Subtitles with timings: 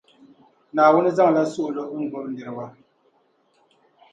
[0.73, 2.65] Naawuni zaŋla suɣulo n gbubi niriba.